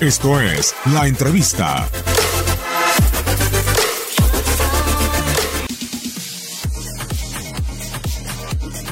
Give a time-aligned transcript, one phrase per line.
[0.00, 1.88] Esto es La Entrevista.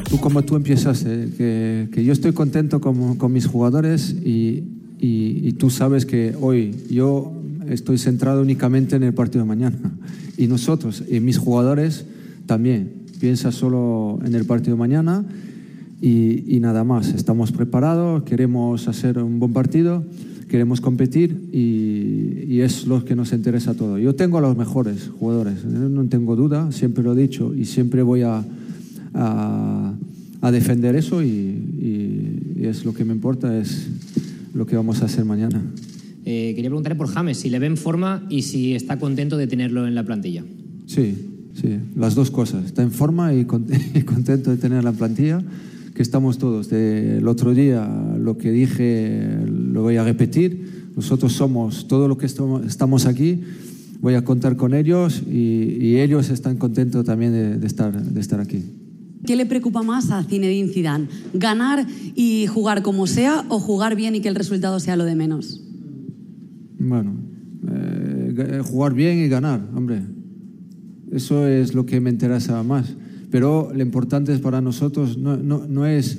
[0.08, 6.06] Tú como tú empiezas, que, que, yo estoy contento con, mis jugadores y, tú sabes
[6.06, 7.32] que hoy yo
[7.68, 9.78] estoy centrado únicamente en el partido de mañana
[10.36, 12.04] y nosotros y mis jugadores
[12.46, 15.24] también piensa solo en el partido de mañana
[16.02, 17.14] y, y nada más.
[17.14, 20.04] Estamos preparados, queremos hacer un buen partido,
[20.48, 23.98] queremos competir y, y, es lo que nos interesa todo.
[23.98, 28.02] Yo tengo a los mejores jugadores, no tengo duda, siempre lo he dicho y siempre
[28.02, 28.44] voy a,
[29.14, 29.94] a,
[30.42, 33.88] a defender eso y, y, es lo que me importa, es
[34.54, 35.62] lo que vamos a hacer mañana.
[36.24, 39.46] Eh, quería preguntarle por James, si le ve en forma y si está contento de
[39.46, 40.44] tenerlo en la plantilla.
[40.86, 41.16] Sí,
[41.60, 42.64] sí, las dos cosas.
[42.66, 43.44] Está en forma y,
[44.04, 45.42] contento de tener la plantilla,
[45.94, 46.68] que estamos todos.
[46.68, 47.88] De, el otro día
[48.18, 50.90] lo que dije lo voy a repetir.
[50.96, 53.40] Nosotros somos todo lo que estamos aquí.
[54.00, 58.20] Voy a contar con ellos y, y ellos están contentos también de, de, estar, de
[58.20, 58.64] estar aquí.
[59.24, 61.06] ¿Qué le preocupa más a Zinedine Zidane?
[61.32, 65.14] ¿Ganar y jugar como sea o jugar bien y que el resultado sea lo de
[65.14, 65.62] menos?
[66.78, 67.14] Bueno,
[67.68, 70.02] eh, jugar bien y ganar, hombre.
[71.12, 72.96] Eso es lo que me interesa más.
[73.32, 76.18] Pero lo importante para nosotros no, no, no es,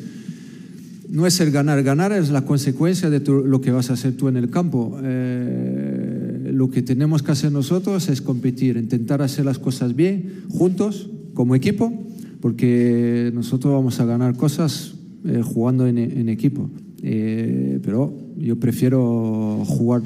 [1.07, 1.83] no es el ganar.
[1.83, 4.97] Ganar es la consecuencia de tu, lo que vas a hacer tú en el campo.
[5.03, 11.07] Eh, lo que tenemos que hacer nosotros es competir, intentar hacer las cosas bien, juntos,
[11.35, 11.93] como equipo,
[12.41, 16.67] porque nosotros vamos a ganar cosas eh, jugando en, en equipo.
[17.03, 20.01] Eh, pero yo prefiero jugar,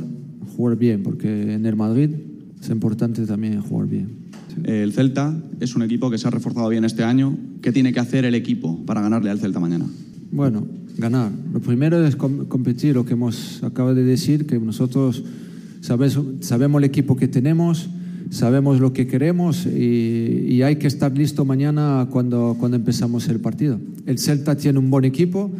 [0.58, 2.09] jugar bien, porque en el Madrid
[2.59, 4.27] es importante también jugar bien.
[4.63, 7.38] El Celta es un equipo que se ha reforzado bien este año.
[7.61, 9.86] ¿Qué tiene que hacer el equipo para ganarle al Celta mañana?
[10.31, 11.31] Bueno, ganar.
[11.53, 15.23] Lo primero es com competir, lo que hemos acabado de decir, que nosotros
[15.81, 17.89] sabemos el equipo que tenemos,
[18.30, 23.39] sabemos lo que queremos y, y, hay que estar listo mañana cuando, cuando empezamos el
[23.39, 23.79] partido.
[24.06, 25.51] El Celta tiene un buen equipo.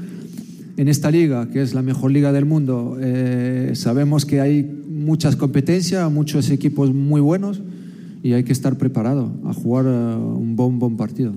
[0.76, 5.36] En esta liga, que es la mejor liga del mundo, eh, sabemos que hay muchas
[5.36, 7.62] competencias, muchos equipos muy buenos
[8.24, 11.34] y hay que estar preparado a jugar uh, un buen, buen partido.